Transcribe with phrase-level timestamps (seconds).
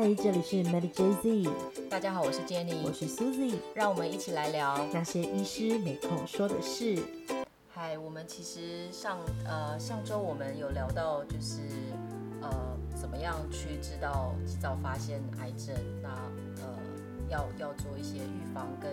[0.00, 1.50] 嗨，这里是 Mary J Z，
[1.90, 7.02] 大家好，我是 Jenny，我是 Susie，让我们一起来聊那些医师没空说的事。
[7.68, 11.62] 嗨，我们其实上呃上周我们有聊到，就是
[12.40, 12.48] 呃
[12.94, 16.10] 怎么样去知道及早发现癌症，那
[16.62, 16.78] 呃
[17.28, 18.92] 要要做一些预防跟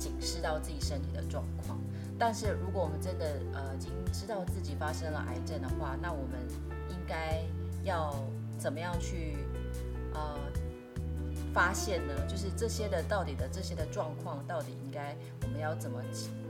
[0.00, 1.78] 警示到自己身体的状况。
[2.18, 6.40] 但是如果我们真的呃已经知道自己发生了癌症的话，那我们
[6.90, 7.40] 应该
[7.84, 8.12] 要
[8.58, 9.36] 怎么样去
[10.18, 10.36] 呃
[11.54, 12.12] 发现呢？
[12.28, 16.00] 就是这些的到底的这些的状况，到底应该我们要怎么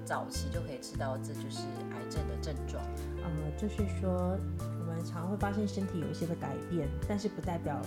[0.05, 1.61] 早期就可以知道这就是
[1.93, 2.83] 癌症的症状？
[3.23, 7.81] 呃，就是说我们常会发现身体有一些的改变，但是不代表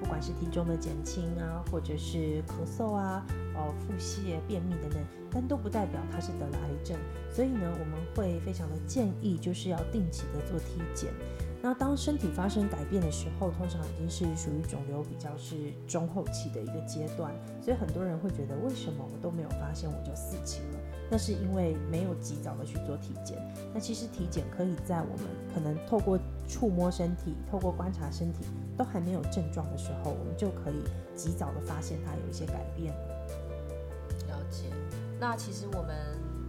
[0.00, 3.24] 不管是体重的减轻啊，或者是咳嗽啊。
[3.60, 5.00] 哦，腹泻、便秘等等，
[5.32, 6.96] 但都不代表他是得了癌症。
[7.28, 11.12] 所以呢，我们会非常的建议，就是要定期的做体检。
[11.68, 15.54] 那当身体发生改变的时候，通常已经是属于肿瘤比较是
[15.86, 17.30] 中后期的一个阶段。
[17.60, 20.78] 所以很多人会觉得，为什么我都没有发现我就四期了？
[21.10, 23.36] 那是因为没有及早的去做体检。
[23.74, 30.82] 那其实体检可以在我们可能透过触摸身体、透过观察身体都还没有症状的时候，我们就可以
[31.14, 32.94] 及早的发现它有一些改变。
[34.26, 34.70] 了解
[35.20, 35.94] 那其实我们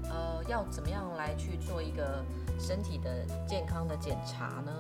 [0.10, 2.24] 呃要怎么样来去做一个
[2.60, 4.72] 身体的健康的检查呢？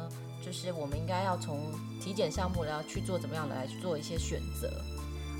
[0.45, 4.69] 就是我们应该要从体检项目要去做怎么样的来去做一些选择。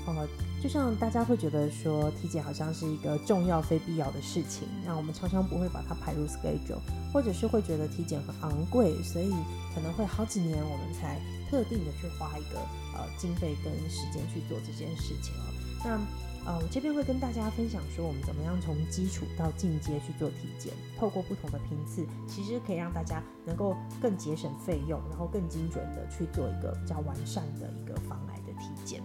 [0.06, 0.26] 哦，
[0.62, 6.80] 就像大家会觉得说体检好像是一个重要非必要的事情，那我们常常不会把它排入 schedule，
[7.12, 9.30] 或者是会觉得体检很昂贵，所以
[9.74, 12.58] 可能会好几年我们才特定的去花一个
[12.96, 15.52] 呃经费跟时间去做这件事情哦。
[15.84, 15.98] 那
[16.46, 29.02] 呃，我这边会跟大家分享说，我们怎么样从基础到进阶去做体检，透过不同的频次，其实可以让大家能够更节省费用，然后更精准的去做一个比较完善的一个防癌的体检。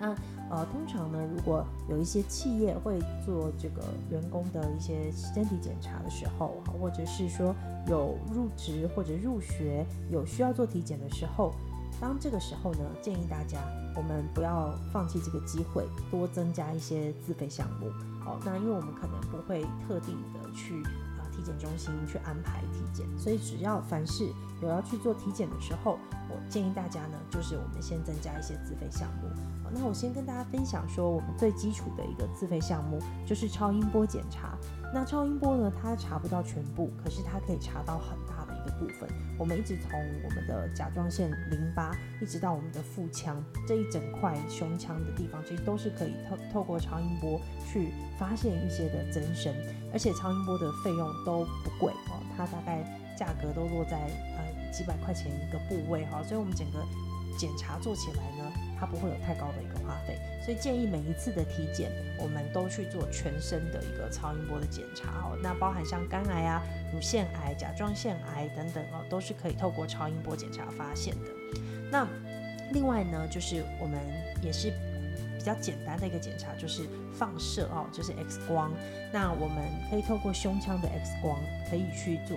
[0.00, 0.14] 那
[0.50, 7.54] 呃，通常呢，如果有一些企业会做这个员工的一些身体检查的时候，或者是说
[7.86, 11.52] 有入职或者入学有需要做体检的时候。
[12.00, 13.58] 当这个时候呢，建议大家
[13.96, 17.88] 我们不要放弃这个机会，多增加一些自费项目。
[18.24, 20.82] 哦，那因为我们可能不会特地的去
[21.18, 24.28] 啊体检中心去安排体检，所以只要凡是
[24.60, 25.98] 有要去做体检的时候，
[26.28, 29.28] 我建议大家呢，就是我们先增加一些自费项目。
[29.70, 34.56] 那我先跟大家分享说，我们最基础的一个自费项目就是超音波检查。
[34.94, 38.37] 那超音波呢，它查不到全部，可是它可以查到很大。
[38.72, 39.08] 部分，
[39.38, 47.40] 我们一直从我们的甲状腺淋巴，一直到我们的腹腔这一整块胸腔的地方，其实都是可以透透过超音波
[47.70, 49.54] 去发现一些的增生，
[49.92, 52.82] 而且超音波的费用都不贵哦，它大概
[53.16, 53.98] 价格都落在
[54.36, 56.78] 呃几百块钱一个部位哈，所以我们整个
[57.38, 60.18] 检查做起来呢，它不会有太高的一个花费。
[60.44, 65.38] 所以建议每一次的体检，我们都去做全身的一个超音波的检查哦。
[65.42, 66.62] 那包含像肝癌啊、
[66.92, 71.30] 乳腺癌、甲状腺癌等等哦，都是可以透过超音波检查发现的。
[71.90, 72.06] 那
[72.72, 73.98] 另外呢，就是我们
[74.42, 74.72] 也是
[75.36, 78.72] 比较简单的一个检查，就是放射哦，就是 X 光。
[79.12, 81.38] 那我们可以透过胸腔的 X 光，
[81.68, 82.36] 可以去做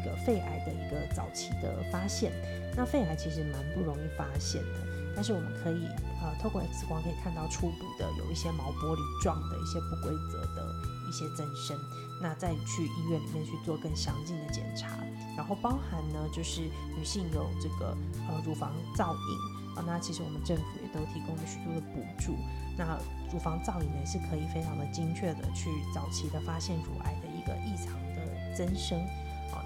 [0.00, 2.32] 一个肺癌的一个早期的发现。
[2.74, 4.90] 那肺癌其实蛮不容易发现的。
[5.12, 5.86] 但是我们可以
[6.22, 10.72] 呃透过 X 光可以看到初步的有一些毛玻璃状的一些不规则的
[11.08, 11.76] 一些增生，
[12.22, 14.88] 那再去医院里面去做更详尽的检查，
[15.36, 16.62] 然后包含呢就是
[16.96, 17.94] 女性有这个
[18.28, 22.36] 呃乳房造影啊，那其实我们政府也都提供了许多的补助，
[22.78, 22.96] 那
[23.32, 28.96] 乳房造影呢是可以非常的精确的去早期的发现乳癌的一个异常的增生，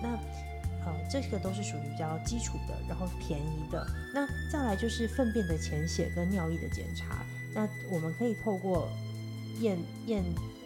[0.04, 0.18] 那。
[0.86, 3.86] 呃，这个都是属于比较基础的，然后便宜的。
[4.12, 7.24] 那再来就是粪便的潜血跟尿液的检查。
[7.54, 8.86] 那我们可以透过
[9.62, 10.22] 验验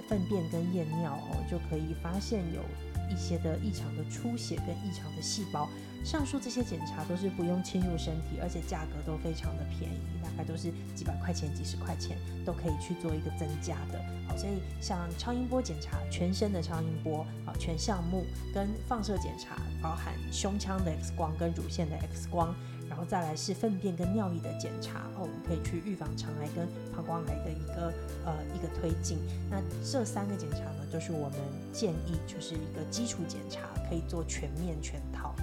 [0.09, 2.65] 粪便跟验尿哦，就可以发现有
[3.09, 5.69] 一些的异常的出血跟异常的细胞。
[6.05, 12.17] 上述这些检查都是不用侵入身体，而且价格都非常的便宜，大概都是几百块钱、几十块钱
[12.47, 14.01] 都可以去做一个增加的。
[14.27, 18.25] 好，所以像超音波检查，全身的超音波，好，全项目
[18.55, 22.55] 跟放射检查，包含胸腔的 X 光跟乳腺的 X 光，
[22.89, 27.93] 然后再来是粪便跟尿液的检查，哦，我们可以去预防肠癌跟膀胱癌的一个
[28.25, 29.19] 呃一个推进。
[29.51, 31.39] 那这三个检查呢，就是我们
[31.71, 33.61] 建议就是一个基础检查，
[33.91, 35.35] 可以做全面全套。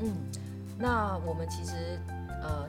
[0.00, 0.14] 嗯，
[0.78, 1.98] 那我们其实
[2.42, 2.68] 呃，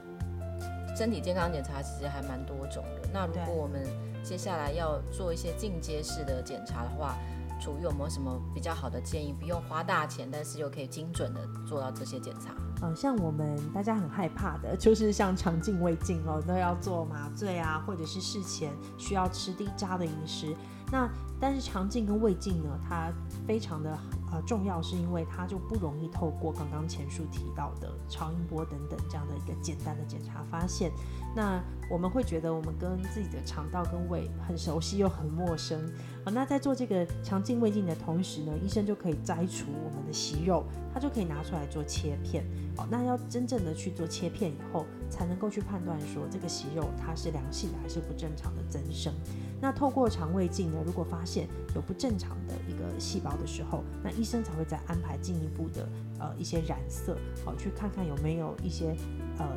[0.96, 3.10] 身体健康检查其实还蛮多种的。
[3.14, 3.84] 那如果我们
[4.24, 7.16] 接下来要做一些进阶式的检查的话，
[7.60, 9.34] 楚瑜有没有什么比较好的建议？
[9.34, 12.54] 不用花大钱，但是又可以精准的做到这些检查？
[12.82, 20.56] 呃，像我们大家很害怕的，就是像肠镜、胃镜哦，都要做麻醉啊，或者是事前需要吃低渣的饮食。
[20.92, 23.12] 那但是肠镜跟胃镜呢，它
[23.48, 23.98] 非常的
[24.32, 30.92] 呃重要，是因为它就不容易透过刚刚前述提到的超音波等等这样的一个简单的检查发现。
[31.36, 35.82] 那我们会觉得我们跟自己的肠道跟胃很熟悉又很陌生。
[36.26, 40.64] 那在做这个肠镜胃镜的同时呢，医生就可以摘除我们的息肉，
[40.94, 42.46] 他就可以拿出来做切片。
[42.76, 49.14] 好，那要真正的去做切片以后，才能够去判断说这个息肉它是良性的还是不正常的增生。
[49.62, 55.88] 那透过肠胃镜呢，如果发现有不正常的一个细胞的时候，那医生才会再安排进一步的
[56.20, 58.96] 呃一些染色，好去看看有没有一些
[59.38, 59.48] 呃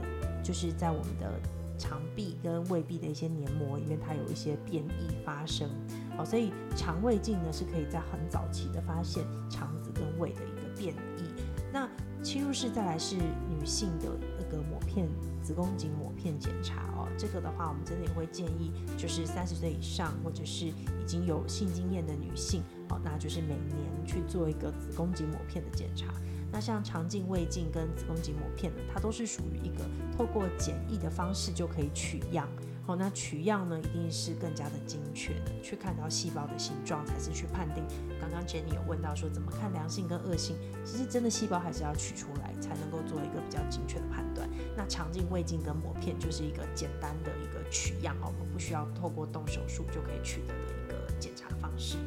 [0.43, 1.33] 就是在我们的。
[1.81, 5.71] 肠壁跟胃壁的一些黏膜里面，它有一些变异发生，
[6.17, 11.23] 好，所以肠胃镜呢是可以在很早期的发现肠子跟胃的一个变异。
[11.73, 11.89] 那
[12.23, 15.09] 侵入式再来是女性的那个抹片
[15.43, 26.13] 子宫颈抹片检查哦，这个的话我们真的也会建议，就是三十岁以上或者是已经有性经验的女性，哦，那就是每年去做一个子宫颈抹片的检查。
[26.51, 29.85] 那像肠镜、胃镜跟子宫颈抹片呢，它都是属于一个
[30.17, 32.49] 透过简易的方式就可以取样。
[32.89, 37.85] 好，那取样呢，一定是更加的精确的，去看到细胞的形状，才是去判定。
[38.19, 40.57] 刚刚 Jenny 有问到说怎么看良性跟恶性，
[40.87, 44.49] 其实真的细胞还是要取出来，才能够做一个比较精确的判断。
[44.75, 51.99] 那肠镜、胃镜跟抹片就是一个简单的一个取样，我们不需要透过动手术就可以取得的一个检查方式。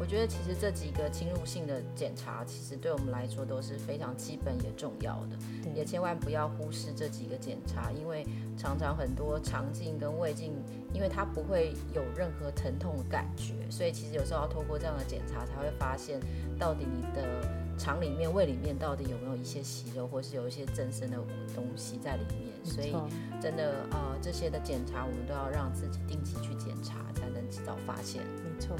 [0.00, 5.36] 我觉得其实这几个侵入性的检查，其实对我们来说都是非常基本也重要的，
[5.74, 8.26] 也千万不要忽视这几个检查，因为
[8.56, 10.54] 常常很多肠镜跟胃镜，
[10.94, 16.18] 因为它不会有任何疼痛的感觉，所以其实有时候要透过这样的检查，才会发现
[16.58, 17.46] 到底你的
[17.76, 21.18] 肠里面、胃里面到底有没有一些息肉，或是有一些增生的
[21.54, 22.48] 东西在里面。
[22.64, 22.94] 所以
[23.38, 28.22] 真的呃，这些的检查我们都要让自己定期去检查，才能及早发现。
[28.22, 28.74] 没错。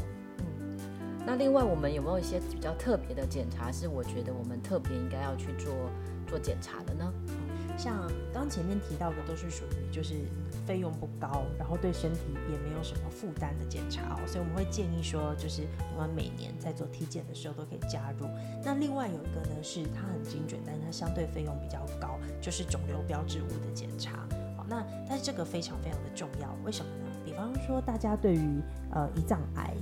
[1.31, 5.73] 那另外，我们有没有一些比较特别的检查，是我觉得我们特别应该要去做
[6.27, 7.09] 做检查的呢？
[7.79, 10.25] 像刚前面提到的，都是属于就是
[10.67, 12.19] 费用不高，然后对身体
[12.51, 15.63] 也没有什么负担的检查哦，所以我们会建议说，就是
[15.95, 18.27] 我们每年在做体检的时候都可以加入。
[18.65, 24.27] 那另外有一个呢，是它很精准，但是它相对费用比较高，就是肿瘤标志物的检查。
[24.57, 27.07] 好，那但是这个非常非常的重要，为什么呢？
[27.25, 28.61] 比方说大家对于
[28.91, 29.73] 呃胰脏癌。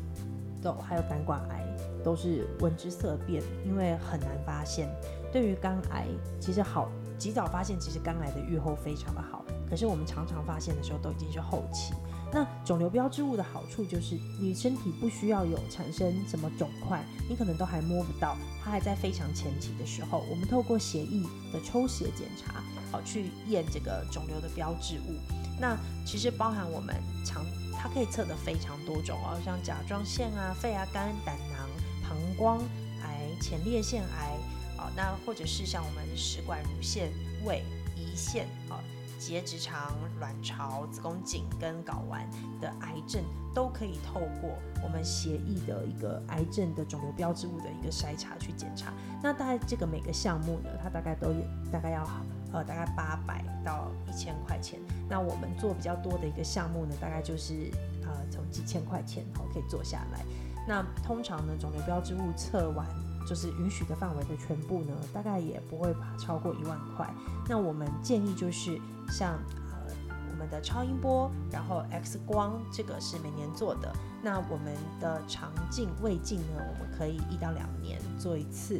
[0.80, 1.64] 还有胆管癌
[2.04, 4.88] 都是闻之色变，因为很难发现。
[5.32, 6.06] 对于肝癌，
[6.40, 9.44] 其实好及早发现，其实肝癌的预后非常的好。
[9.68, 11.92] 可是我们常常发现的时候都已经是后期。
[12.32, 21.22] 那肿瘤标志物的好处就是，你身体不需要有产生什么肿块，你可能都还摸不到，它还在非常前期的时候，我们透过血液
[21.52, 25.16] 的抽血检查，好去验这个肿瘤的标志物。
[25.60, 25.76] 那
[26.06, 26.94] 其实包含我们
[27.24, 27.44] 常。
[27.80, 31.68] 它可以测的非常多种哦，像甲状腺啊、肺啊、肝、胆囊、
[32.02, 32.58] 膀胱
[33.04, 34.36] 癌、前列腺癌
[34.76, 37.12] 啊，那或者是像我们食管、乳腺、
[37.44, 37.62] 胃、
[37.96, 38.82] 胰腺啊、
[39.16, 42.28] 结直肠、卵巢、子宫颈跟睾丸
[42.60, 43.22] 的癌症，
[43.54, 48.92] 都可以透过我们协议的一个癌症的肿瘤标志物的一个筛查去检查。
[49.22, 51.40] 那大概这个每个项目呢，它大概都有
[51.70, 52.04] 大概要
[52.52, 54.80] 呃大概八百到一千块钱。
[55.08, 57.70] 那我们做比较多的一个项目呢，大概就是
[58.02, 60.24] 呃从几千块钱哦可以做下来。
[60.66, 62.86] 那通常呢，肿瘤标志物测完
[63.26, 67.08] 就是允许的范围的全部呢，大概也不会超过一万块。
[67.48, 68.78] 那我们建议就是
[69.10, 69.34] 像
[69.70, 69.94] 呃
[70.30, 73.90] 我们的超音波，然后 X 光，这个是每年做的。
[74.22, 78.78] 那我们的肠镜、胃镜呢，我们可以一到两年做一次。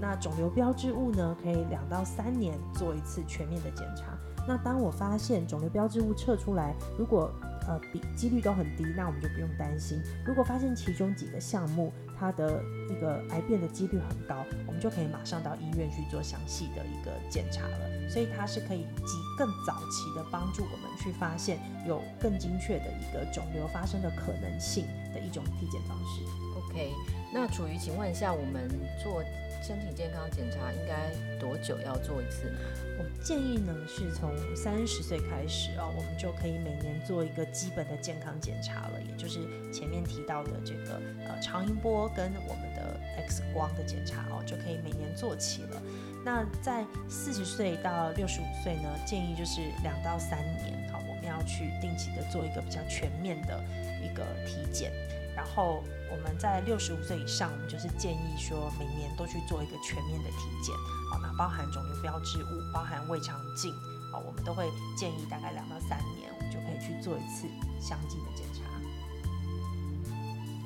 [0.00, 4.18] 那肿瘤标志物呢，可以两到三年做一次全面的检查。
[4.46, 7.30] 那当我发现肿瘤标志物测出来，如果
[7.66, 10.00] 呃比几率都很低，那我们就不用担心。
[10.26, 18.08] 如果发现其中几个项目它的一个癌变的几率很高，我们就可以马上到医院去做详细的一个检查了。
[18.08, 26.22] 所以它是可以及更早期的帮助我们去发现有更精确的一个肿瘤发生的可能性的一种体检方式。
[26.56, 26.94] OK，
[27.34, 28.66] 那楚瑜，请问一下，我们
[29.02, 29.22] 做。
[29.62, 32.58] 身体健康检查应该多久要做一次呢？
[32.98, 39.40] 我建议呢是从三十岁开始哦，我们就可以每年做一个基本的健康检查了，也就是
[39.72, 45.82] 前面提到的这个呃超音波跟我们的 X 光的检查哦，就可以每年做起了。
[46.24, 53.62] 那在四十岁到六十五岁呢，建议就是两到三年好，我们要去定期的做一个比较全面的
[54.02, 54.92] 一个体检。
[55.38, 60.74] 然后我们在六十五岁以上，我们就是建议说每年都去做一个全面的体检，
[61.12, 63.72] 好，那包含肿瘤标志物，包含胃肠镜，
[64.10, 67.46] 好，我们都会建议大概两到三年，我们就可以去做一次
[67.78, 68.66] 相近的检查。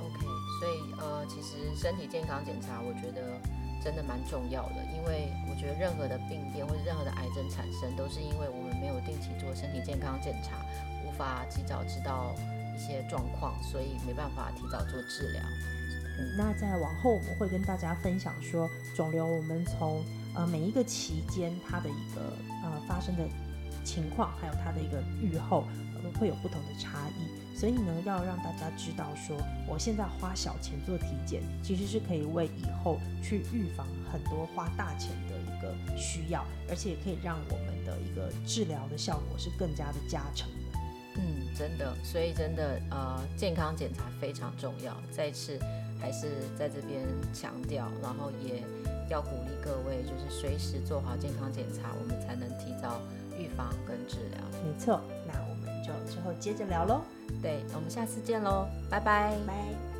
[0.00, 0.24] OK，
[0.58, 3.38] 所以呃，其实身体健康检查，我觉得
[3.84, 10.64] 真的蛮重要的，因为我觉得任何的病变或者任何的癌症产生，都是因为我们没有定期做身体健康检查，
[11.04, 12.32] 无法及早知道
[12.74, 15.42] 一些状况，所以没办法提早做治疗。
[16.18, 22.20] 嗯，那在往后我们会跟大家分享说，肿瘤我们从呃每一个期间它的一个
[22.62, 23.26] 呃发生的
[23.84, 27.42] 情况，还有它的一个预后，呃会有不同的差异。
[27.54, 29.36] 所以呢，要让大家知道说，
[29.68, 40.48] 我现在花小钱做体检，其实是可以为以后去预防很多花大钱的一个需要，而且也可以让我们的一个治疗的效果是更加的加成。
[41.16, 44.96] 嗯，真的，所以真的呃，健康检查非常重要。
[45.10, 45.58] 再次
[46.00, 46.28] 还是
[46.58, 48.62] 在这边强调，然后也
[49.10, 53.00] 要鼓励各位，就是随时做好健康检查，我们才能提早
[53.38, 54.40] 预防跟治疗。
[54.64, 57.02] 没错，那我们就之后接着聊喽，
[57.42, 59.36] 对，我们下次见喽，拜拜。
[59.46, 59.91] 拜。